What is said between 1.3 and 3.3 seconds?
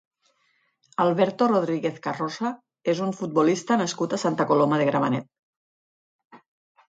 Rodríguez Carroza és un